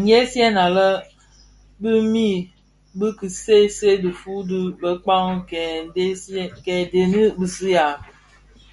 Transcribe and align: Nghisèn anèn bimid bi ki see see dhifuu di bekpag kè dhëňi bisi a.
Nghisèn 0.00 0.54
anèn 0.66 0.96
bimid 1.80 2.40
bi 2.98 3.06
ki 3.18 3.26
see 3.40 3.64
see 3.76 4.00
dhifuu 4.02 4.40
di 4.48 4.58
bekpag 4.80 5.26
kè 6.64 6.74
dhëňi 6.92 7.22
bisi 7.38 7.70
a. 7.86 7.88